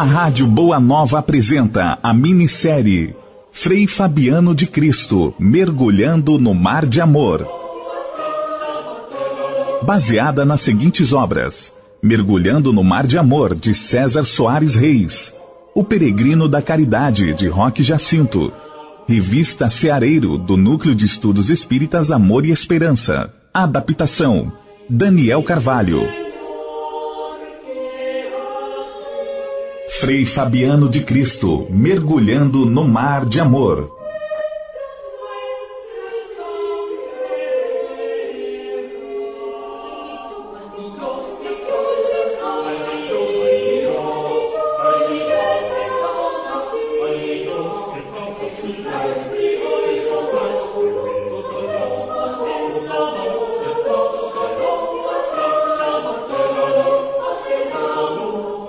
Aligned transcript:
A 0.00 0.02
Rádio 0.02 0.46
Boa 0.46 0.80
Nova 0.80 1.18
apresenta 1.18 1.98
a 2.02 2.14
minissérie 2.14 3.14
Frei 3.52 3.86
Fabiano 3.86 4.54
de 4.54 4.66
Cristo 4.66 5.34
Mergulhando 5.38 6.38
no 6.38 6.54
Mar 6.54 6.86
de 6.86 7.02
Amor. 7.02 7.46
Baseada 9.82 10.46
nas 10.46 10.62
seguintes 10.62 11.12
obras: 11.12 11.70
Mergulhando 12.02 12.72
no 12.72 12.82
Mar 12.82 13.06
de 13.06 13.18
Amor, 13.18 13.54
de 13.54 13.74
César 13.74 14.24
Soares 14.24 14.74
Reis. 14.74 15.34
O 15.74 15.84
Peregrino 15.84 16.48
da 16.48 16.62
Caridade, 16.62 17.34
de 17.34 17.48
Roque 17.48 17.82
Jacinto. 17.82 18.50
Revista 19.06 19.68
Ceareiro, 19.68 20.38
do 20.38 20.56
Núcleo 20.56 20.94
de 20.94 21.04
Estudos 21.04 21.50
Espíritas 21.50 22.10
Amor 22.10 22.46
e 22.46 22.50
Esperança. 22.50 23.39
Adaptação: 23.52 24.52
Daniel 24.88 25.42
Carvalho. 25.42 26.02
Frei 29.98 30.24
Fabiano 30.24 30.88
de 30.88 31.00
Cristo, 31.00 31.66
mergulhando 31.68 32.64
no 32.64 32.84
mar 32.84 33.24
de 33.24 33.40
amor. 33.40 33.99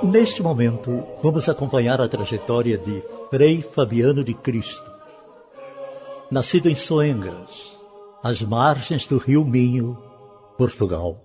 Neste 0.03 0.41
momento, 0.41 1.03
vamos 1.21 1.47
acompanhar 1.47 2.01
a 2.01 2.07
trajetória 2.07 2.75
de 2.75 3.03
Frei 3.29 3.61
Fabiano 3.61 4.23
de 4.23 4.33
Cristo. 4.33 4.89
Nascido 6.31 6.67
em 6.67 6.73
Soengas, 6.73 7.77
às 8.23 8.41
margens 8.41 9.05
do 9.05 9.19
rio 9.19 9.45
Minho, 9.45 9.95
Portugal, 10.57 11.23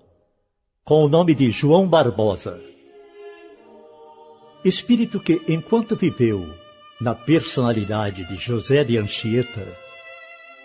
com 0.84 1.02
o 1.02 1.08
nome 1.08 1.34
de 1.34 1.50
João 1.50 1.88
Barbosa. 1.88 2.60
Espírito 4.62 5.20
que, 5.20 5.40
enquanto 5.48 5.96
viveu 5.96 6.46
na 7.00 7.14
personalidade 7.14 8.28
de 8.28 8.36
José 8.36 8.84
de 8.84 8.98
Anchieta, 8.98 9.66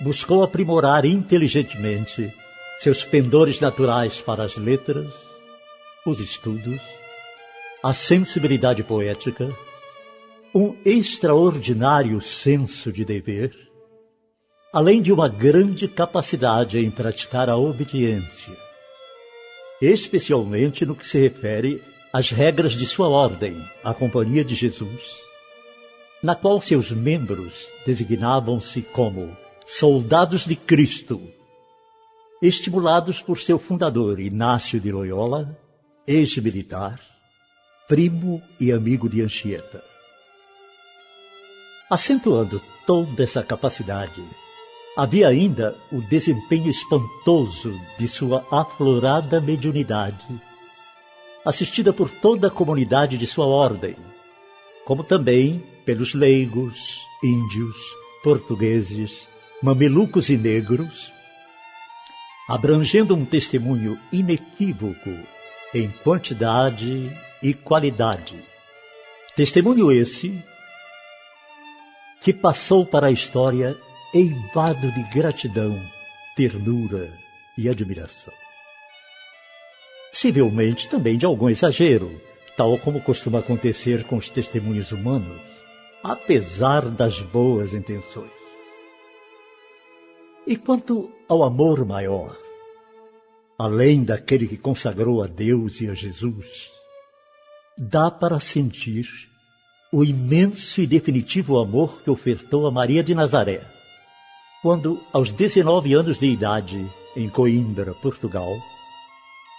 buscou 0.02 0.44
aprimorar 0.44 1.06
inteligentemente 1.06 2.30
seus 2.78 3.06
pendores 3.06 3.62
naturais 3.62 4.20
para 4.20 4.44
as 4.44 4.58
letras, 4.58 5.08
os 6.06 6.20
estudos 6.20 6.82
a 7.84 7.94
sensibilidade 7.94 8.84
poética, 8.84 9.52
um 10.54 10.76
extraordinário 10.86 12.22
senso 12.22 12.92
de 12.92 13.04
dever, 13.04 13.58
além 14.72 15.02
de 15.02 15.12
uma 15.12 15.28
grande 15.28 15.88
capacidade 15.88 16.78
em 16.78 16.92
praticar 16.92 17.50
a 17.50 17.58
obediência, 17.58 18.56
especialmente 19.82 20.86
no 20.86 20.96
que 20.96 21.08
se 21.08 21.20
refere 21.20 21.82
às 22.14 22.30
regras 22.30 22.74
de 22.74 22.86
sua 22.86 23.08
ordem, 23.08 23.60
a 23.84 23.96
Companhia 23.96 24.46
de 24.46 24.54
Jesus, 24.54 25.20
na 26.22 26.36
qual 26.36 26.62
seus 26.62 26.92
membros 26.92 27.66
designavam-se 27.84 28.84
como 28.84 29.36
soldados 29.66 30.46
de 30.46 30.56
Cristo, 30.56 31.20
estimulados 32.44 33.24
por 33.24 33.40
seu 33.40 33.58
fundador 33.58 34.20
Inácio 34.20 34.80
de 34.80 34.92
Loyola, 34.92 35.58
ex-militar, 36.06 37.11
primo 37.92 38.42
e 38.58 38.72
amigo 38.72 39.10
de 39.10 39.22
Anchieta. 39.22 39.84
Acentuando 41.90 42.62
toda 42.88 43.22
essa 43.22 43.44
capacidade, 43.44 44.24
havia 44.96 45.28
ainda 45.28 45.76
o 45.92 46.00
desempenho 46.00 46.70
espantoso 46.70 47.78
de 48.00 48.08
sua 48.08 48.48
aflorada 48.50 49.42
mediunidade, 49.42 50.26
assistida 51.44 51.92
por 51.92 52.10
toda 52.10 52.48
a 52.48 52.50
comunidade 52.50 53.18
de 53.18 53.28
sua 53.28 53.46
ordem, 53.46 53.98
como 54.86 55.04
também 55.04 55.62
pelos 55.84 56.14
leigos, 56.14 57.02
índios, 57.22 57.76
portugueses, 58.24 59.28
mamelucos 59.62 60.30
e 60.30 60.38
negros, 60.38 61.12
abrangendo 62.48 63.14
um 63.14 63.26
testemunho 63.26 64.00
inequívoco 64.14 65.10
em 65.74 65.90
quantidade 66.06 67.12
e 67.42 67.54
qualidade. 67.54 68.38
Testemunho 69.36 69.92
esse 69.92 70.44
que 72.22 72.34
passou 72.34 72.86
para 72.86 73.08
a 73.08 73.12
história 73.12 73.78
eivado 74.14 74.92
de 74.92 75.04
gratidão, 75.04 75.82
ternura 76.36 77.12
e 77.58 77.68
admiração. 77.68 78.34
Possivelmente 80.12 80.90
também 80.90 81.18
de 81.18 81.26
algum 81.26 81.50
exagero, 81.50 82.22
tal 82.58 82.78
como 82.78 83.02
costuma 83.02 83.40
acontecer 83.40 84.04
com 84.04 84.18
os 84.18 84.30
testemunhos 84.30 84.92
humanos, 84.92 85.42
apesar 86.04 86.90
das 86.90 87.22
boas 87.22 87.74
intenções. 87.74 88.30
E 90.46 90.58
quanto 90.58 91.12
ao 91.30 91.44
amor 91.44 91.86
maior, 91.86 92.38
além 93.58 94.04
daquele 94.04 94.48
que 94.48 94.58
consagrou 94.58 95.24
a 95.24 95.28
Deus 95.28 95.80
e 95.80 95.90
a 95.90 95.94
Jesus, 95.94 96.70
dá 97.84 98.12
para 98.12 98.40
sentir 98.40 99.08
o 99.92 100.04
imenso 100.04 100.82
e 100.82 100.86
definitivo 100.86 101.58
amor 101.58 102.04
que 102.04 102.12
ofertou 102.12 102.68
a 102.68 102.72
Maria 102.72 103.04
de 103.04 103.16
Nazaré, 103.16 103.62
quando, 104.62 105.02
aos 105.12 105.32
19 105.32 105.96
anos 105.96 106.20
de 106.20 106.28
idade, 106.28 106.88
em 107.16 107.28
Coimbra, 107.28 107.96
Portugal, 107.96 108.54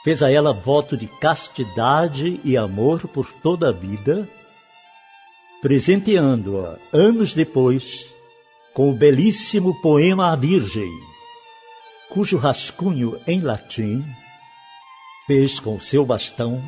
fez 0.04 0.22
a 0.22 0.30
ela 0.30 0.52
voto 0.52 0.96
de 0.96 1.08
castidade 1.08 2.40
e 2.44 2.56
amor 2.56 3.08
por 3.08 3.26
toda 3.42 3.70
a 3.70 3.72
vida, 3.72 4.28
presenteando-a, 5.60 6.78
anos 6.92 7.34
depois, 7.34 8.06
com 8.72 8.88
o 8.88 8.94
belíssimo 8.94 9.82
poema 9.82 10.32
à 10.32 10.36
Virgem, 10.36 10.90
cujo 12.08 12.38
rascunho 12.38 13.20
em 13.26 13.40
latim 13.40 14.04
fez 15.26 15.58
com 15.58 15.80
seu 15.80 16.06
bastão 16.06 16.62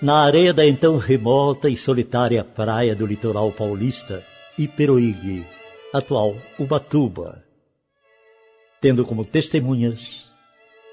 na 0.00 0.24
areia 0.24 0.52
da 0.52 0.66
então 0.66 0.98
remota 0.98 1.70
e 1.70 1.76
solitária 1.76 2.44
praia 2.44 2.94
do 2.94 3.06
litoral 3.06 3.50
paulista, 3.50 4.22
Iperoígue, 4.58 5.46
atual 5.92 6.36
Ubatuba, 6.58 7.42
tendo 8.80 9.04
como 9.06 9.24
testemunhas 9.24 10.30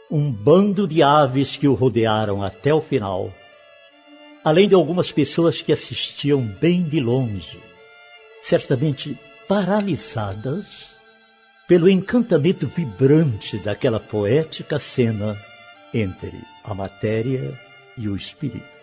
um 0.09 0.31
bando 0.31 0.87
de 0.87 1.03
aves 1.03 1.57
que 1.57 1.67
o 1.67 1.73
rodearam 1.73 2.41
até 2.41 2.73
o 2.73 2.81
final, 2.81 3.33
além 4.43 4.67
de 4.67 4.75
algumas 4.75 5.11
pessoas 5.11 5.61
que 5.61 5.71
assistiam 5.71 6.41
bem 6.41 6.83
de 6.83 6.99
longe, 6.99 7.59
certamente 8.41 9.17
paralisadas 9.47 10.93
pelo 11.67 11.89
encantamento 11.89 12.67
vibrante 12.67 13.57
daquela 13.57 13.99
poética 13.99 14.79
cena 14.79 15.37
entre 15.93 16.39
a 16.63 16.73
matéria 16.73 17.59
e 17.97 18.07
o 18.07 18.15
espírito. 18.15 18.82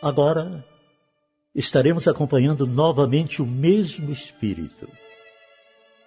Agora 0.00 0.64
estaremos 1.52 2.06
acompanhando 2.06 2.66
novamente 2.66 3.42
o 3.42 3.46
mesmo 3.46 4.12
espírito. 4.12 4.88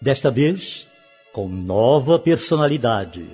Desta 0.02 0.32
vez, 0.32 0.88
com 1.34 1.50
nova 1.50 2.18
personalidade, 2.18 3.28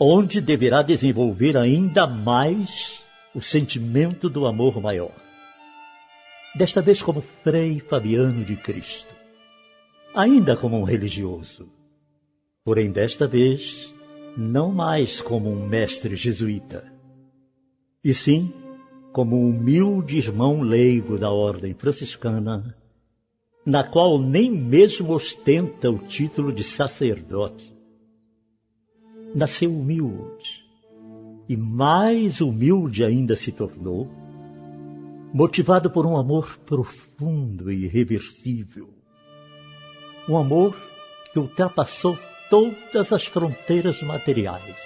onde 0.00 0.40
deverá 0.40 0.82
desenvolver 0.82 1.56
ainda 1.56 2.06
mais 2.06 3.02
o 3.34 3.40
sentimento 3.40 4.30
do 4.30 4.46
amor 4.46 4.80
maior. 4.80 5.14
Desta 6.54 6.80
vez, 6.80 7.02
como 7.02 7.20
Frei 7.20 7.80
Fabiano 7.80 8.44
de 8.44 8.54
Cristo, 8.54 9.12
ainda 10.14 10.56
como 10.56 10.78
um 10.78 10.84
religioso, 10.84 11.68
porém, 12.64 12.92
desta 12.92 13.26
vez, 13.26 13.92
não 14.36 14.70
mais 14.70 15.20
como 15.20 15.50
um 15.50 15.66
mestre 15.66 16.14
jesuíta, 16.14 16.92
e 18.04 18.14
sim 18.14 18.61
como 19.12 19.46
humilde 19.46 20.16
irmão 20.16 20.62
leigo 20.62 21.18
da 21.18 21.30
ordem 21.30 21.74
franciscana, 21.74 22.74
na 23.64 23.84
qual 23.84 24.18
nem 24.18 24.50
mesmo 24.50 25.12
ostenta 25.12 25.90
o 25.90 25.98
título 25.98 26.50
de 26.50 26.64
sacerdote. 26.64 27.70
Nasceu 29.34 29.70
humilde, 29.70 30.64
e 31.48 31.56
mais 31.56 32.40
humilde 32.40 33.04
ainda 33.04 33.36
se 33.36 33.52
tornou, 33.52 34.10
motivado 35.32 35.90
por 35.90 36.06
um 36.06 36.16
amor 36.16 36.58
profundo 36.64 37.70
e 37.70 37.84
irreversível. 37.84 38.88
Um 40.28 40.36
amor 40.36 40.74
que 41.32 41.38
ultrapassou 41.38 42.18
todas 42.48 43.12
as 43.12 43.24
fronteiras 43.24 44.02
materiais, 44.02 44.76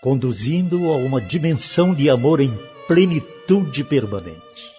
conduzindo-o 0.00 0.92
a 0.92 0.96
uma 0.96 1.20
dimensão 1.20 1.94
de 1.94 2.08
amor 2.08 2.40
em 2.40 2.69
plenitude 2.90 3.84
permanente. 3.84 4.74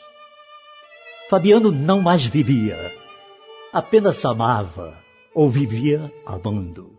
Fabiano 1.30 1.72
não 1.72 2.02
mais 2.02 2.26
vivia, 2.26 2.94
apenas 3.72 4.26
amava 4.26 5.02
ou 5.34 5.50
vivia 5.50 6.12
amando. 6.26 6.92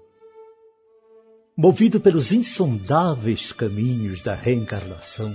Movido 1.54 2.00
pelos 2.00 2.32
insondáveis 2.32 3.52
caminhos 3.52 4.22
da 4.22 4.34
reencarnação, 4.34 5.34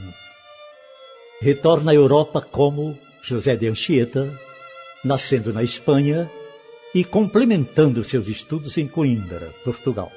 retorna 1.39 1.91
à 1.91 1.93
Europa 1.93 2.41
como 2.41 2.97
José 3.21 3.55
de 3.55 3.67
Anchieta, 3.67 4.35
nascendo 5.05 5.53
na 5.53 5.61
Espanha 5.61 6.27
e 6.91 7.03
complementando 7.03 8.03
seus 8.03 8.27
estudos 8.27 8.79
em 8.79 8.87
Coimbra, 8.87 9.53
Portugal. 9.63 10.11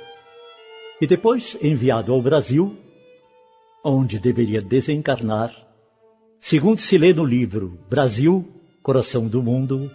E 1.03 1.07
depois 1.07 1.55
enviado 1.61 2.15
ao 2.15 2.23
Brasil, 2.23 2.79
onde 3.85 4.19
deveria 4.19 4.61
desencarnar, 4.61 5.55
segundo 6.41 6.79
se 6.79 6.99
lê 6.99 7.13
no 7.13 7.25
livro 7.25 7.79
Brasil, 7.89 8.47
Coração 8.83 9.27
do 9.27 9.43
Mundo, 9.43 9.91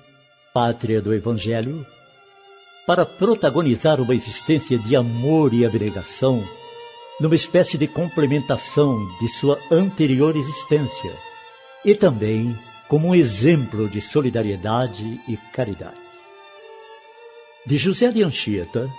Pátria 0.53 1.01
do 1.01 1.13
Evangelho, 1.13 1.85
para 2.85 3.05
protagonizar 3.05 3.99
uma 3.99 4.13
existência 4.13 4.77
de 4.77 4.95
amor 4.95 5.53
e 5.53 5.65
abnegação, 5.65 6.43
numa 7.19 7.35
espécie 7.35 7.77
de 7.77 7.87
complementação 7.87 8.99
de 9.19 9.27
sua 9.27 9.59
anterior 9.71 10.35
existência, 10.35 11.11
e 11.83 11.95
também 11.95 12.55
como 12.87 13.07
um 13.07 13.15
exemplo 13.15 13.89
de 13.89 14.01
solidariedade 14.01 15.19
e 15.27 15.37
caridade. 15.53 16.05
De 17.65 17.77
José 17.77 18.11
de 18.11 18.23
Anchieta, 18.23 18.89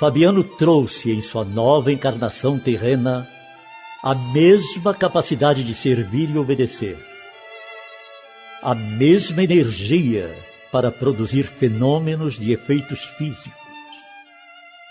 Fabiano 0.00 0.42
trouxe 0.42 1.12
em 1.12 1.20
sua 1.20 1.44
nova 1.44 1.92
encarnação 1.92 2.58
terrena 2.58 3.26
a 4.02 4.14
mesma 4.14 4.94
capacidade 4.94 5.64
de 5.64 5.74
servir 5.74 6.30
e 6.30 6.38
obedecer, 6.38 6.98
a 8.62 8.74
mesma 8.74 9.42
energia 9.42 10.34
para 10.70 10.92
produzir 10.92 11.44
fenômenos 11.44 12.38
de 12.38 12.52
efeitos 12.52 13.04
físicos, 13.16 13.52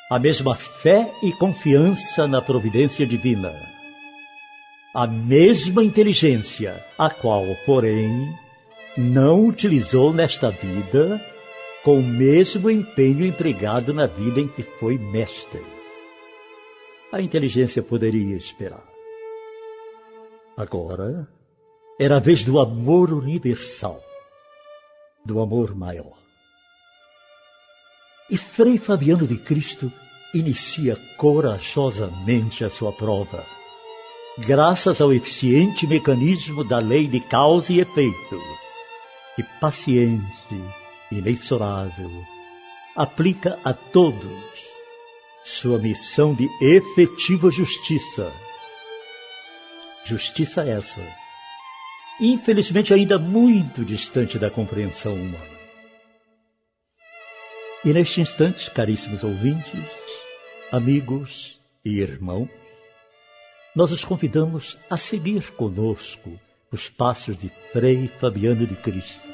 a 0.09 0.19
mesma 0.19 0.55
fé 0.55 1.11
e 1.21 1.31
confiança 1.33 2.27
na 2.27 2.41
providência 2.41 3.05
divina, 3.05 3.53
a 4.93 5.05
mesma 5.05 5.83
inteligência, 5.83 6.75
a 6.97 7.09
qual, 7.09 7.43
porém, 7.65 8.33
não 8.97 9.45
utilizou 9.45 10.13
nesta 10.13 10.49
vida 10.49 11.21
com 11.83 11.99
o 11.99 12.03
mesmo 12.03 12.71
empenho 12.71 13.25
empregado 13.25 13.93
na 13.93 14.07
vida 14.07 14.39
em 14.39 14.47
que 14.47 14.63
foi 14.63 14.97
mestre. 14.97 15.63
A 17.11 17.21
inteligência 17.21 17.83
poderia 17.83 18.35
esperar. 18.35 18.94
Agora 20.57 21.27
era 21.99 22.15
a 22.15 22.19
vez 22.19 22.43
do 22.43 22.59
amor 22.59 23.11
universal, 23.11 24.01
do 25.25 25.41
amor 25.41 25.75
maior. 25.75 26.17
E 28.29 28.37
Frei 28.37 28.77
Fabiano 28.77 29.27
de 29.27 29.37
Cristo 29.37 29.91
inicia 30.33 30.95
corajosamente 31.17 32.63
a 32.63 32.69
sua 32.69 32.93
prova, 32.93 33.45
graças 34.37 35.01
ao 35.01 35.13
eficiente 35.13 35.85
mecanismo 35.85 36.63
da 36.63 36.79
lei 36.79 37.05
de 37.05 37.19
causa 37.19 37.73
e 37.73 37.81
efeito, 37.81 38.41
e 39.37 39.43
paciente, 39.59 40.63
inexorável, 41.11 42.09
aplica 42.95 43.59
a 43.61 43.73
todos 43.73 44.75
sua 45.43 45.77
missão 45.77 46.33
de 46.33 46.49
efetiva 46.61 47.51
justiça. 47.51 48.44
Justiça 50.05 50.61
essa, 50.61 51.01
infelizmente 52.21 52.93
ainda 52.93 53.17
muito 53.17 53.83
distante 53.83 54.37
da 54.37 54.51
compreensão 54.51 55.15
humana. 55.15 55.55
E 57.83 57.91
neste 57.91 58.21
instante, 58.21 58.69
caríssimos 58.69 59.23
ouvintes, 59.23 59.83
amigos 60.71 61.59
e 61.83 61.99
irmãos, 61.99 62.49
nós 63.75 63.91
os 63.91 64.05
convidamos 64.05 64.77
a 64.89 64.95
seguir 64.95 65.51
conosco 65.53 66.39
os 66.71 66.87
passos 66.87 67.35
de 67.35 67.51
Frei 67.73 68.07
Fabiano 68.19 68.67
de 68.67 68.75
Cristo 68.75 69.27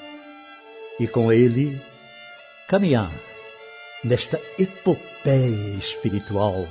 e 0.98 1.06
com 1.06 1.34
ele 1.34 1.82
caminhar 2.70 3.12
nesta 4.06 4.40
epopeia 4.58 5.76
espiritual 5.78 6.66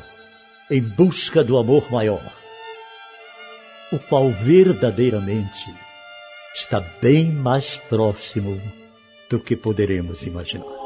em 0.70 0.80
busca 0.80 1.44
do 1.44 1.58
amor 1.58 1.90
maior, 1.90 2.32
o 3.92 3.98
qual 3.98 4.30
verdadeiramente 4.30 5.74
está 6.54 6.80
bem 7.00 7.32
mais 7.32 7.76
próximo 7.88 8.60
do 9.28 9.38
que 9.38 9.56
poderemos 9.56 10.22
imaginar. 10.22 10.80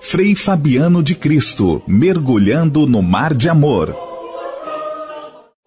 Frei 0.00 0.36
Fabiano 0.36 1.02
de 1.02 1.14
Cristo, 1.16 1.82
mergulhando 1.86 2.86
no 2.86 3.02
mar 3.02 3.34
de 3.34 3.48
amor. 3.48 3.94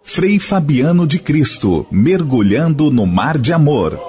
Frei 0.02 0.40
Fabiano 0.40 1.06
de 1.06 1.20
Cristo, 1.20 1.86
mergulhando 1.92 2.90
no 2.90 3.06
mar 3.06 3.38
de 3.38 3.54
amor. 3.54 4.09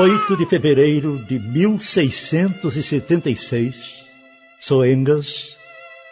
Oito 0.00 0.38
de 0.38 0.46
fevereiro 0.46 1.22
de 1.22 1.38
1676, 1.38 4.06
Soengas, 4.58 5.58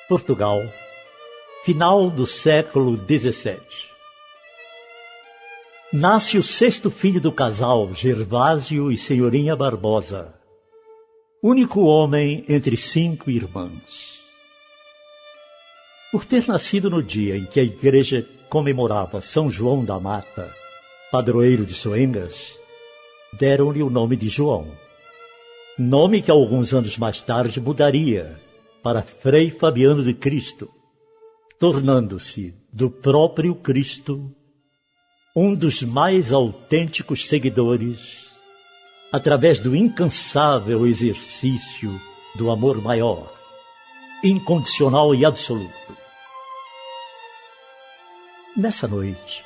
Portugal, 0.07 0.61
final 1.65 2.11
do 2.11 2.27
século 2.27 2.99
XVII 2.99 3.59
nasce 5.91 6.37
o 6.37 6.43
sexto 6.43 6.91
filho 6.91 7.23
do 7.23 7.33
casal, 7.33 7.95
Gervásio 7.95 8.93
e 8.93 8.99
Senhorinha 8.99 9.57
Barbosa, 9.57 10.35
único 11.43 11.81
homem 11.81 12.45
entre 12.51 12.77
cinco 12.77 13.31
irmãos. 13.31 14.21
Por 16.13 16.27
ter 16.27 16.47
nascido 16.47 16.91
no 16.91 17.03
dia 17.03 17.39
em 17.39 17.47
que 17.47 17.59
a 17.59 17.63
igreja 17.63 18.29
comemorava 18.51 19.23
São 19.23 19.51
João 19.51 19.83
da 19.83 19.99
Mata, 19.99 20.55
padroeiro 21.11 21.65
de 21.65 21.73
Soengas, 21.73 22.60
deram-lhe 23.39 23.83
o 23.83 23.91
nome 23.91 24.17
de 24.17 24.29
João, 24.29 24.69
nome 25.79 26.23
que 26.23 26.31
alguns 26.31 26.75
anos 26.75 26.97
mais 26.97 27.23
tarde 27.23 27.61
mudaria 27.61 28.41
para 28.83 29.03
Frei 29.03 29.51
Fabiano 29.51 30.03
de 30.03 30.15
Cristo, 30.15 30.71
tornando-se 31.59 32.55
do 32.73 32.91
próprio 32.91 33.55
Cristo 33.55 34.35
um 35.35 35.55
dos 35.55 35.83
mais 35.83 36.33
autênticos 36.33 37.29
seguidores, 37.29 38.29
através 39.13 39.61
do 39.61 39.77
incansável 39.77 40.87
exercício 40.87 42.01
do 42.37 42.51
amor 42.51 42.81
maior, 42.81 43.33
incondicional 44.25 45.15
e 45.15 45.25
absoluto. 45.25 45.71
Nessa 48.57 48.89
noite, 48.89 49.45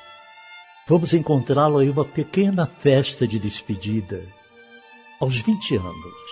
vamos 0.86 1.14
encontrá-lo 1.14 1.82
em 1.82 1.88
uma 1.88 2.04
pequena 2.04 2.66
festa 2.66 3.26
de 3.26 3.38
despedida, 3.38 4.22
aos 5.18 5.38
20 5.38 5.76
anos, 5.76 6.30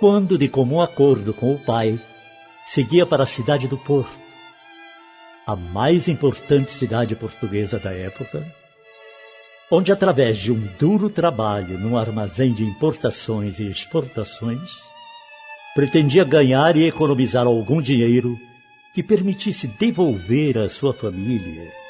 quando, 0.00 0.38
de 0.38 0.48
comum 0.48 0.80
acordo 0.80 1.34
com 1.34 1.54
o 1.54 1.58
pai, 1.58 2.00
seguia 2.66 3.04
para 3.04 3.24
a 3.24 3.26
cidade 3.26 3.68
do 3.68 3.76
Porto, 3.76 4.24
a 5.46 5.54
mais 5.54 6.08
importante 6.08 6.72
cidade 6.72 7.14
portuguesa 7.14 7.78
da 7.78 7.92
época, 7.92 8.50
onde, 9.70 9.92
através 9.92 10.38
de 10.38 10.50
um 10.50 10.66
duro 10.78 11.10
trabalho 11.10 11.78
num 11.78 11.98
armazém 11.98 12.54
de 12.54 12.64
importações 12.64 13.58
e 13.58 13.68
exportações, 13.68 14.70
pretendia 15.74 16.24
ganhar 16.24 16.76
e 16.76 16.86
economizar 16.86 17.46
algum 17.46 17.82
dinheiro 17.82 18.38
que 18.94 19.02
permitisse 19.02 19.66
devolver 19.66 20.56
à 20.56 20.68
sua 20.68 20.94
família 20.94 21.83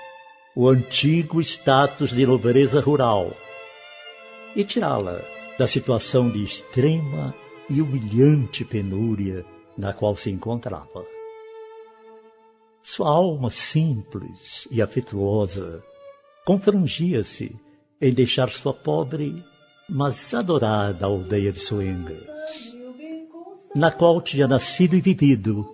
o 0.57 0.69
antigo 0.69 1.41
status 1.41 2.11
de 2.11 2.25
nobreza 2.25 2.81
rural 2.81 3.33
e 4.55 4.65
tirá-la 4.65 5.21
da 5.59 5.67
situação 5.67 6.31
de 6.31 6.45
extrema 6.45 7.35
e 7.69 7.83
humilhante 7.83 8.65
penúria 8.65 9.45
na 9.77 9.93
qual 9.93 10.15
se 10.15 10.31
encontrava. 10.31 11.05
Sua 12.83 13.09
alma 13.09 13.51
simples 13.51 14.69
e 14.71 14.81
afetuosa 14.81 15.83
confrangia-se 16.45 17.57
em 18.01 18.13
deixar 18.13 18.51
sua 18.51 18.73
pobre 18.73 19.43
mas 19.89 20.33
adorada 20.33 21.07
aldeia 21.07 21.53
de 21.53 21.61
Soengas, 21.61 22.25
na 23.75 23.91
qual 23.91 24.21
tinha 24.21 24.47
nascido 24.47 24.97
e 24.97 25.01
vivido, 25.01 25.69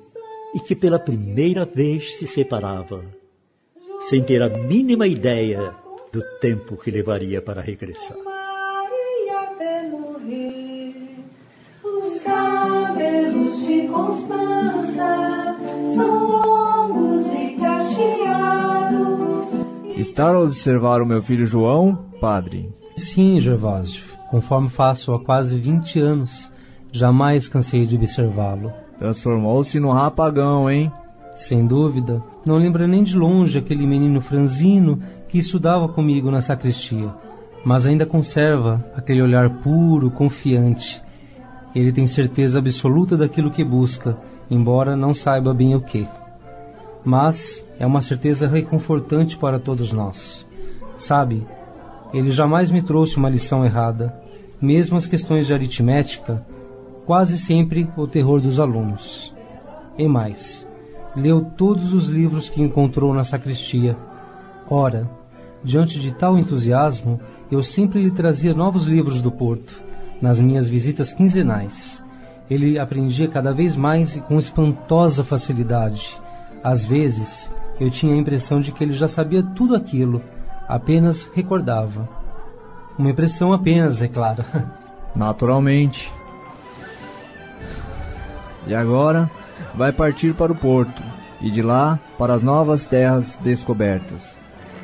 e 0.54 0.60
que 0.60 0.74
pela 0.74 0.98
primeira 0.98 1.64
vez 1.64 2.16
se 2.16 2.26
separava, 2.26 3.19
sem 4.10 4.22
ter 4.24 4.42
a 4.42 4.48
mínima 4.48 5.06
ideia 5.06 5.72
do 6.12 6.20
tempo 6.40 6.76
que 6.76 6.90
levaria 6.90 7.40
para 7.40 7.60
regressar. 7.60 8.16
Os 11.84 12.20
cabelos 12.24 13.64
de 13.64 13.86
Constança 13.86 15.56
são 15.94 16.26
longos 16.26 17.24
e 17.26 17.56
cacheados. 17.60 18.98
Estar 19.96 20.34
a 20.34 20.40
observar 20.40 21.00
o 21.00 21.06
meu 21.06 21.22
filho 21.22 21.46
João, 21.46 21.94
padre? 22.20 22.68
Sim, 22.96 23.38
Gervásio. 23.38 24.02
Conforme 24.28 24.68
faço 24.68 25.14
há 25.14 25.24
quase 25.24 25.56
20 25.56 26.00
anos, 26.00 26.50
jamais 26.90 27.46
cansei 27.46 27.86
de 27.86 27.94
observá-lo. 27.94 28.72
Transformou-se 28.98 29.78
no 29.78 29.92
rapagão, 29.92 30.68
hein? 30.68 30.92
Sem 31.40 31.66
dúvida, 31.66 32.22
não 32.44 32.58
lembra 32.58 32.86
nem 32.86 33.02
de 33.02 33.16
longe 33.16 33.56
aquele 33.56 33.86
menino 33.86 34.20
franzino 34.20 35.00
que 35.26 35.38
estudava 35.38 35.88
comigo 35.88 36.30
na 36.30 36.42
sacristia, 36.42 37.14
mas 37.64 37.86
ainda 37.86 38.04
conserva 38.04 38.84
aquele 38.94 39.22
olhar 39.22 39.48
puro, 39.48 40.10
confiante. 40.10 41.02
Ele 41.74 41.92
tem 41.92 42.06
certeza 42.06 42.58
absoluta 42.58 43.16
daquilo 43.16 43.50
que 43.50 43.64
busca, 43.64 44.18
embora 44.50 44.94
não 44.94 45.14
saiba 45.14 45.54
bem 45.54 45.74
o 45.74 45.80
que. 45.80 46.06
Mas 47.02 47.64
é 47.78 47.86
uma 47.86 48.02
certeza 48.02 48.46
reconfortante 48.46 49.38
para 49.38 49.58
todos 49.58 49.92
nós. 49.92 50.46
Sabe, 50.98 51.46
ele 52.12 52.30
jamais 52.30 52.70
me 52.70 52.82
trouxe 52.82 53.16
uma 53.16 53.30
lição 53.30 53.64
errada, 53.64 54.14
mesmo 54.60 54.98
as 54.98 55.06
questões 55.06 55.46
de 55.46 55.54
aritmética, 55.54 56.44
quase 57.06 57.38
sempre 57.38 57.88
o 57.96 58.06
terror 58.06 58.42
dos 58.42 58.60
alunos. 58.60 59.34
E 59.96 60.06
mais, 60.06 60.68
leu 61.16 61.44
todos 61.56 61.92
os 61.92 62.06
livros 62.06 62.48
que 62.48 62.62
encontrou 62.62 63.12
na 63.12 63.24
sacristia. 63.24 63.96
Ora, 64.68 65.10
diante 65.62 65.98
de 65.98 66.12
tal 66.12 66.38
entusiasmo, 66.38 67.20
eu 67.50 67.62
sempre 67.62 68.02
lhe 68.02 68.10
trazia 68.10 68.54
novos 68.54 68.84
livros 68.84 69.20
do 69.20 69.30
Porto, 69.30 69.82
nas 70.20 70.38
minhas 70.38 70.68
visitas 70.68 71.12
quinzenais. 71.12 72.02
Ele 72.48 72.78
aprendia 72.78 73.28
cada 73.28 73.52
vez 73.52 73.76
mais 73.76 74.16
e 74.16 74.20
com 74.20 74.38
espantosa 74.38 75.24
facilidade. 75.24 76.20
Às 76.62 76.84
vezes, 76.84 77.50
eu 77.78 77.90
tinha 77.90 78.14
a 78.14 78.16
impressão 78.16 78.60
de 78.60 78.72
que 78.72 78.84
ele 78.84 78.92
já 78.92 79.08
sabia 79.08 79.42
tudo 79.42 79.74
aquilo, 79.74 80.22
apenas 80.68 81.28
recordava. 81.34 82.08
Uma 82.98 83.10
impressão 83.10 83.52
apenas, 83.52 84.02
é 84.02 84.08
claro. 84.08 84.44
Naturalmente. 85.14 86.12
E 88.66 88.74
agora 88.74 89.30
vai 89.74 89.92
partir 89.92 90.34
para 90.34 90.52
o 90.52 90.56
porto 90.56 91.02
e 91.40 91.50
de 91.50 91.62
lá 91.62 91.98
para 92.18 92.34
as 92.34 92.42
novas 92.42 92.84
terras 92.84 93.38
descobertas. 93.42 94.36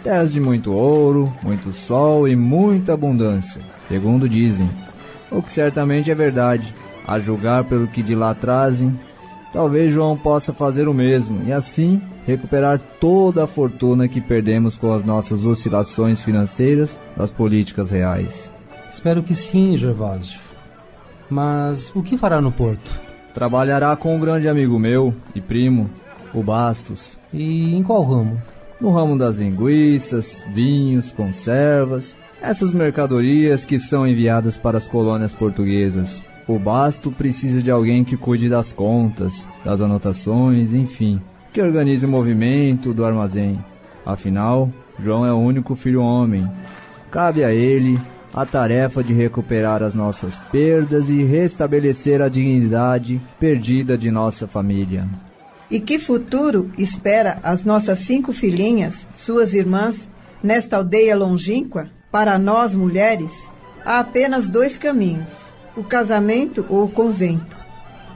Terras 0.03 0.33
de 0.33 0.41
muito 0.41 0.73
ouro, 0.73 1.33
muito 1.43 1.73
sol 1.73 2.29
e 2.29 2.37
muita 2.37 2.95
abundância, 2.95 3.61
segundo 3.89 4.29
dizem. 4.29 4.71
O 5.31 5.43
que 5.43 5.51
certamente 5.51 6.11
é 6.11 6.15
verdade, 6.15 6.75
a 7.07 7.19
julgar 7.19 7.65
pelo 7.65 7.89
que 7.89 8.03
de 8.03 8.15
lá 8.15 8.35
trazem. 8.35 8.99
Talvez 9.53 9.93
João 9.93 10.17
possa 10.17 10.53
fazer 10.53 10.89
o 10.89 10.95
mesmo 10.95 11.43
e 11.47 11.53
assim 11.53 12.01
recuperar 12.27 12.81
toda 13.01 13.45
a 13.45 13.47
fortuna 13.47 14.09
que 14.09 14.21
perdemos 14.21 14.77
com 14.77 14.93
as 14.93 15.05
nossas 15.05 15.45
oscilações 15.45 16.21
financeiras 16.21 16.99
das 17.17 17.31
políticas 17.31 17.91
reais. 17.91 18.53
Espero 18.91 19.23
que 19.23 19.35
sim, 19.35 19.77
Gervásio. 19.77 20.41
Mas 21.31 21.91
o 21.95 22.03
que 22.03 22.17
fará 22.17 22.41
no 22.41 22.53
porto? 22.53 23.06
Trabalhará 23.37 23.95
com 23.95 24.17
um 24.17 24.19
grande 24.19 24.49
amigo 24.49 24.79
meu 24.79 25.15
e 25.35 25.43
primo, 25.43 25.91
o 26.33 26.43
Bastos. 26.43 27.19
E 27.35 27.77
em 27.77 27.83
qual 27.83 28.03
ramo? 28.03 28.41
No 28.81 28.91
ramo 28.91 29.19
das 29.19 29.37
linguiças, 29.37 30.43
vinhos, 30.55 31.13
conservas, 31.13 32.17
essas 32.41 32.73
mercadorias 32.73 33.67
que 33.67 33.79
são 33.79 34.09
enviadas 34.09 34.57
para 34.57 34.79
as 34.79 34.89
colônias 34.89 35.35
portuguesas. 35.35 36.25
O 36.49 36.59
Basto 36.59 37.13
precisa 37.13 37.61
de 37.61 37.71
alguém 37.71 38.05
que 38.05 38.17
cuide 38.17 38.49
das 38.49 38.73
contas, 38.73 39.47
das 39.63 39.83
anotações, 39.83 40.73
enfim, 40.73 41.21
que 41.53 41.61
organize 41.61 42.07
o 42.07 42.09
movimento 42.09 42.95
do 42.95 43.05
armazém. 43.05 43.63
Afinal, 44.07 44.71
João 44.99 45.27
é 45.27 45.33
o 45.33 45.37
único 45.37 45.75
filho 45.75 46.01
homem. 46.01 46.51
Cabe 47.11 47.45
a 47.45 47.53
ele 47.53 48.01
a 48.37 48.45
tarefa 48.45 49.03
de 49.03 49.15
recuperar 49.15 49.83
as 49.83 49.95
nossas 49.95 50.41
perdas 50.53 51.09
e 51.09 51.25
restabelecer 51.25 52.21
a 52.21 52.29
dignidade 52.29 53.19
perdida 53.41 53.97
de 53.97 54.11
nossa 54.11 54.47
família. 54.47 55.09
E 55.71 55.81
que 55.81 55.99
futuro 55.99 56.71
espera 56.77 57.39
as 57.43 57.65
nossas 57.65 58.01
cinco 58.01 58.35
filhinhas, 58.35 59.07
suas 59.17 59.55
irmãs, 59.55 60.07
nesta 60.43 60.77
aldeia 60.77 61.17
longínqua? 61.17 61.89
Para 62.13 62.39
nós, 62.39 62.75
mulheres, 62.75 63.33
há 63.83 64.01
apenas 64.01 64.51
dois 64.51 64.77
caminhos: 64.77 65.31
o 65.75 65.83
casamento 65.83 66.67
ou 66.69 66.85
o 66.85 66.91
convento. 66.91 67.57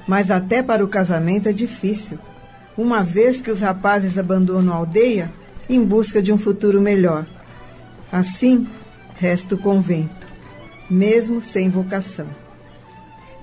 Mas 0.06 0.30
até 0.30 0.62
para 0.62 0.84
o 0.84 0.88
casamento 0.88 1.48
é 1.48 1.52
difícil, 1.52 2.18
uma 2.76 3.02
vez 3.02 3.40
que 3.40 3.50
os 3.50 3.60
rapazes 3.60 4.18
abandonam 4.18 4.74
a 4.74 4.76
aldeia 4.76 5.32
em 5.68 5.82
busca 5.82 6.20
de 6.20 6.30
um 6.30 6.38
futuro 6.38 6.80
melhor. 6.80 7.26
Assim, 8.12 8.66
resta 9.20 9.54
o 9.54 9.58
convento, 9.58 10.26
mesmo 10.88 11.42
sem 11.42 11.68
vocação. 11.68 12.26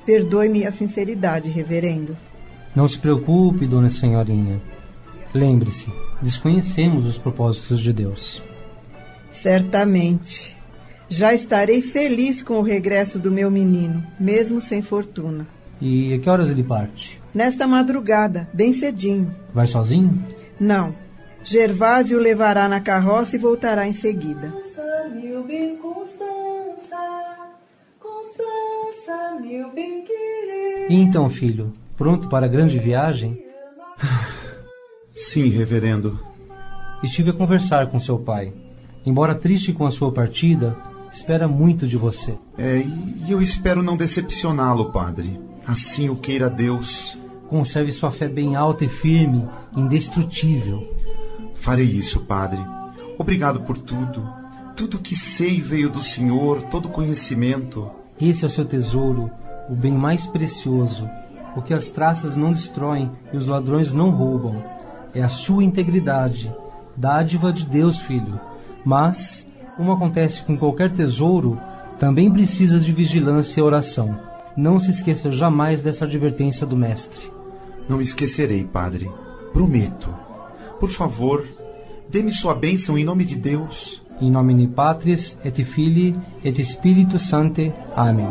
Perdoe-me 0.08 0.66
a 0.66 0.72
sinceridade, 0.72 1.52
reverendo. 1.52 2.18
Não 2.76 2.88
se 2.88 2.98
preocupe, 2.98 3.68
dona 3.68 3.88
senhorinha. 3.88 4.60
Lembre-se, 5.36 5.88
desconhecemos 6.20 7.06
os 7.06 7.20
propósitos 7.20 7.80
de 7.80 7.94
Deus. 7.94 8.42
Certamente. 9.30 10.58
Já 11.08 11.34
estarei 11.34 11.82
feliz 11.82 12.42
com 12.42 12.56
o 12.56 12.64
regresso 12.64 13.20
do 13.20 13.32
meu 13.32 13.52
menino, 13.52 14.04
mesmo 14.20 14.60
sem 14.60 14.82
fortuna. 14.82 15.46
E 15.80 16.12
a 16.16 16.20
que 16.20 16.28
horas 16.28 16.50
ele 16.50 16.64
parte? 16.64 17.22
Nesta 17.34 17.68
madrugada, 17.68 18.50
bem 18.52 18.74
cedinho. 18.74 19.34
Vai 19.54 19.68
sozinho? 19.68 20.26
Não. 20.60 20.96
Gervásio 21.44 22.18
o 22.18 22.22
levará 22.22 22.68
na 22.68 22.82
carroça 22.82 23.36
e 23.36 23.40
voltará 23.40 23.88
em 23.88 23.94
seguida. 23.94 24.52
Bem, 25.48 25.78
Constança, 25.78 26.98
Constança, 27.98 29.40
meu 29.40 29.72
bem 29.72 30.04
querer. 30.04 30.88
E 30.90 30.96
então, 30.96 31.30
filho, 31.30 31.72
pronto 31.96 32.28
para 32.28 32.46
a 32.46 32.50
grande 32.50 32.78
viagem? 32.78 33.42
Sim, 35.16 35.48
reverendo. 35.50 36.20
Estive 37.02 37.30
a 37.30 37.34
conversar 37.34 37.88
com 37.88 38.00
seu 38.00 38.20
pai. 38.20 38.54
Embora 39.06 39.34
triste 39.34 39.72
com 39.72 39.86
a 39.86 39.92
sua 39.92 40.12
partida, 40.12 40.76
espera 41.10 41.48
muito 41.48 41.88
de 41.88 41.96
você. 41.96 42.38
É, 42.58 42.80
e 42.80 43.32
eu 43.32 43.42
espero 43.42 43.82
não 43.82 43.96
decepcioná-lo, 43.96 44.92
padre. 44.92 45.40
Assim 45.66 46.10
o 46.10 46.18
queira 46.18 46.50
Deus. 46.50 47.18
Conserve 47.48 47.94
sua 47.94 48.12
fé 48.12 48.28
bem 48.28 48.58
alta 48.58 48.84
e 48.84 48.90
firme, 48.90 49.48
indestrutível. 49.76 50.86
Farei 51.56 51.86
isso, 51.86 52.20
padre. 52.20 52.60
Obrigado 53.18 53.62
por 53.62 53.78
tudo. 53.78 54.37
Tudo 54.78 55.00
que 55.00 55.16
sei 55.16 55.60
veio 55.60 55.90
do 55.90 56.04
Senhor, 56.04 56.62
todo 56.62 56.88
conhecimento. 56.88 57.90
Esse 58.22 58.44
é 58.44 58.48
o 58.48 58.50
seu 58.50 58.64
tesouro, 58.64 59.32
o 59.68 59.74
bem 59.74 59.92
mais 59.92 60.28
precioso, 60.28 61.10
o 61.56 61.64
que 61.64 61.74
as 61.74 61.90
traças 61.90 62.36
não 62.36 62.52
destroem 62.52 63.12
e 63.34 63.38
os 63.38 63.48
ladrões 63.48 63.92
não 63.92 64.12
roubam. 64.12 64.64
É 65.16 65.24
a 65.24 65.30
sua 65.30 65.64
integridade, 65.64 66.54
dádiva 66.96 67.52
de 67.52 67.66
Deus, 67.66 67.98
filho. 67.98 68.40
Mas, 68.86 69.48
como 69.76 69.92
acontece 69.92 70.44
com 70.44 70.56
qualquer 70.56 70.92
tesouro, 70.92 71.60
também 71.98 72.32
precisa 72.32 72.80
de 72.80 72.92
vigilância 72.92 73.60
e 73.60 73.64
oração. 73.64 74.20
Não 74.56 74.80
se 74.80 74.92
esqueça 74.92 75.32
jamais 75.32 75.82
dessa 75.82 76.06
advertência 76.06 76.68
do 76.68 76.78
Mestre. 76.78 77.32
Não 77.90 78.00
esquecerei, 78.00 78.64
padre. 78.64 79.12
Prometo. 79.52 80.14
Por 80.80 80.92
favor, 80.92 81.48
dê-me 82.08 82.32
sua 82.32 82.54
bênção 82.54 82.96
em 82.96 83.04
nome 83.04 83.26
de 83.26 83.36
Deus. 83.36 84.06
In 84.20 84.32
nomine 84.32 84.68
Patris 84.68 85.38
et 85.46 85.64
Filii 85.64 86.16
et 86.44 86.64
Spiritus 86.64 87.22
Sancti. 87.22 87.72
Amém. 87.96 88.28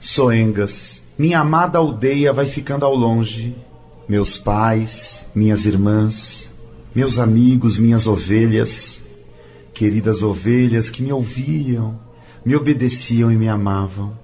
Soengas, 0.00 1.00
minha 1.16 1.38
amada 1.38 1.78
aldeia 1.78 2.32
vai 2.32 2.46
ficando 2.46 2.84
ao 2.84 2.94
longe. 2.94 3.54
Meus 4.08 4.38
pais, 4.38 5.24
minhas 5.34 5.64
irmãs, 5.64 6.47
meus 6.98 7.20
amigos, 7.20 7.78
minhas 7.78 8.08
ovelhas. 8.08 9.00
Queridas 9.72 10.24
ovelhas 10.24 10.90
que 10.90 11.00
me 11.00 11.12
ouviam, 11.12 11.96
me 12.44 12.56
obedeciam 12.56 13.30
e 13.30 13.36
me 13.36 13.48
amavam. 13.48 14.18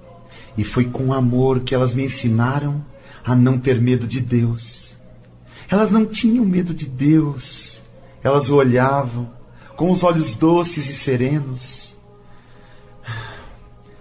E 0.58 0.64
foi 0.64 0.86
com 0.86 1.12
amor 1.12 1.60
que 1.60 1.72
elas 1.72 1.94
me 1.94 2.02
ensinaram 2.02 2.84
a 3.24 3.36
não 3.36 3.60
ter 3.60 3.80
medo 3.80 4.08
de 4.08 4.20
Deus. 4.20 4.96
Elas 5.70 5.92
não 5.92 6.04
tinham 6.04 6.44
medo 6.44 6.74
de 6.74 6.86
Deus. 6.86 7.80
Elas 8.24 8.50
o 8.50 8.56
olhavam 8.56 9.30
com 9.76 9.88
os 9.88 10.02
olhos 10.02 10.34
doces 10.34 10.90
e 10.90 10.94
serenos. 10.94 11.94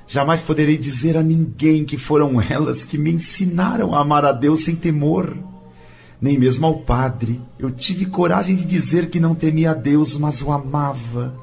Jamais 0.08 0.42
poderei 0.42 0.80
dizer 0.80 1.16
a 1.16 1.22
ninguém 1.22 1.86
que 1.86 1.96
foram 1.96 2.42
elas 2.42 2.86
que 2.86 2.98
me 2.98 3.14
ensinaram 3.14 3.94
a 3.94 4.02
amar 4.02 4.26
a 4.26 4.32
Deus 4.32 4.64
sem 4.64 4.76
temor. 4.76 5.53
Nem 6.24 6.38
mesmo 6.38 6.66
ao 6.66 6.80
Padre 6.80 7.42
eu 7.60 7.70
tive 7.70 8.06
coragem 8.06 8.56
de 8.56 8.64
dizer 8.64 9.10
que 9.10 9.20
não 9.20 9.36
temia 9.36 9.72
a 9.72 9.74
Deus, 9.74 10.16
mas 10.16 10.42
o 10.42 10.54
amava 10.54 11.38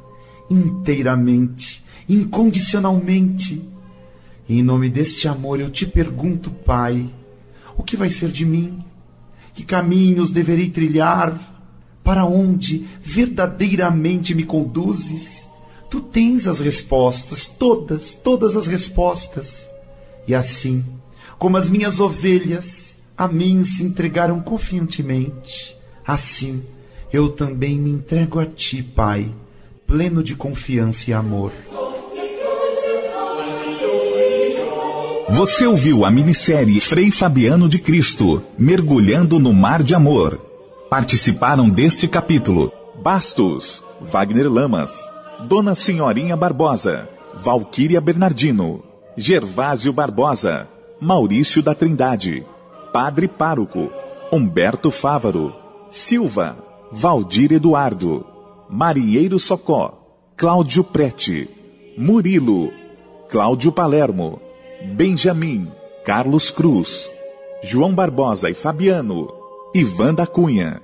inteiramente, 0.48 1.84
incondicionalmente. 2.08 3.62
E 4.48 4.58
em 4.58 4.62
nome 4.62 4.88
deste 4.88 5.28
amor 5.28 5.60
eu 5.60 5.68
te 5.68 5.84
pergunto, 5.84 6.50
Pai, 6.50 7.10
o 7.76 7.82
que 7.82 7.94
vai 7.94 8.08
ser 8.08 8.30
de 8.30 8.46
mim? 8.46 8.82
Que 9.52 9.64
caminhos 9.64 10.30
deverei 10.30 10.70
trilhar? 10.70 11.38
Para 12.02 12.24
onde 12.24 12.86
verdadeiramente 13.02 14.34
me 14.34 14.44
conduzes? 14.44 15.46
Tu 15.90 16.00
tens 16.00 16.46
as 16.46 16.58
respostas, 16.58 17.46
todas, 17.46 18.14
todas 18.14 18.56
as 18.56 18.66
respostas. 18.66 19.68
E 20.26 20.34
assim, 20.34 20.82
como 21.38 21.58
as 21.58 21.68
minhas 21.68 22.00
ovelhas 22.00 22.96
a 23.20 23.28
mim 23.28 23.62
se 23.62 23.82
entregaram 23.82 24.40
confiantemente, 24.40 25.76
assim 26.06 26.64
eu 27.12 27.28
também 27.28 27.76
me 27.76 27.90
entrego 27.90 28.40
a 28.40 28.46
ti, 28.46 28.82
Pai, 28.82 29.30
pleno 29.86 30.22
de 30.22 30.34
confiança 30.34 31.10
e 31.10 31.12
amor. 31.12 31.52
Você 35.28 35.66
ouviu 35.66 36.06
a 36.06 36.10
minissérie 36.10 36.80
Frei 36.80 37.12
Fabiano 37.12 37.68
de 37.68 37.78
Cristo, 37.78 38.42
Mergulhando 38.58 39.38
no 39.38 39.52
Mar 39.52 39.82
de 39.82 39.94
Amor. 39.94 40.40
Participaram 40.88 41.68
deste 41.68 42.08
capítulo 42.08 42.72
Bastos, 43.02 43.84
Wagner 44.00 44.50
Lamas, 44.50 45.06
Dona 45.46 45.74
Senhorinha 45.74 46.38
Barbosa, 46.38 47.06
Valquíria 47.34 48.00
Bernardino, 48.00 48.82
Gervásio 49.14 49.92
Barbosa, 49.92 50.66
Maurício 50.98 51.62
da 51.62 51.74
Trindade, 51.74 52.46
Padre 52.92 53.28
Pároco, 53.28 53.90
Humberto 54.32 54.90
Fávaro, 54.90 55.54
Silva, 55.90 56.56
Valdir 56.90 57.52
Eduardo, 57.52 58.26
Marinheiro 58.68 59.38
Socó, 59.38 60.32
Cláudio 60.36 60.82
Prete, 60.82 61.48
Murilo, 61.96 62.72
Cláudio 63.28 63.70
Palermo, 63.70 64.40
Benjamin, 64.94 65.68
Carlos 66.04 66.50
Cruz, 66.50 67.10
João 67.62 67.94
Barbosa 67.94 68.50
e 68.50 68.54
Fabiano, 68.54 69.28
Ivan 69.74 70.14
da 70.14 70.26
Cunha. 70.26 70.82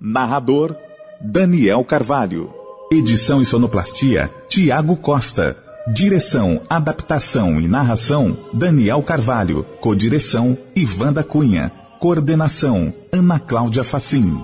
Narrador, 0.00 0.76
Daniel 1.20 1.84
Carvalho. 1.84 2.52
Edição 2.92 3.42
e 3.42 3.46
sonoplastia, 3.46 4.30
Tiago 4.48 4.96
Costa. 4.96 5.67
Direção, 5.92 6.60
adaptação 6.68 7.58
e 7.58 7.66
narração, 7.66 8.36
Daniel 8.52 9.02
Carvalho. 9.02 9.64
Codireção, 9.80 10.56
Ivan 10.76 11.14
da 11.14 11.24
Cunha. 11.24 11.72
Coordenação, 11.98 12.92
Ana 13.10 13.38
Cláudia 13.38 13.82
Facim. 13.82 14.38